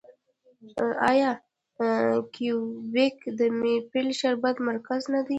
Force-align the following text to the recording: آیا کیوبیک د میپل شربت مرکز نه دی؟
آیا 1.09 1.31
کیوبیک 2.33 3.17
د 3.37 3.39
میپل 3.59 4.07
شربت 4.19 4.55
مرکز 4.69 5.01
نه 5.13 5.21
دی؟ 5.25 5.29